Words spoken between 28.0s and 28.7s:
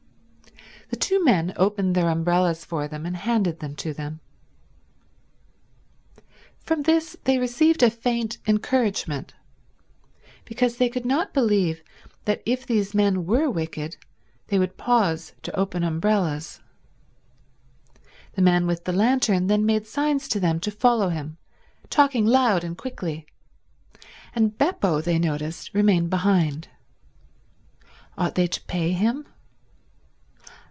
Ought they to